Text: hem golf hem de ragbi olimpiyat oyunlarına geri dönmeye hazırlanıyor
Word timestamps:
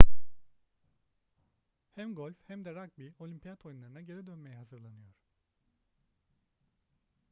hem 1.95 2.13
golf 2.21 2.37
hem 2.47 2.63
de 2.65 2.75
ragbi 2.75 3.13
olimpiyat 3.19 3.65
oyunlarına 3.65 4.01
geri 4.01 4.27
dönmeye 4.27 4.55
hazırlanıyor 4.55 5.13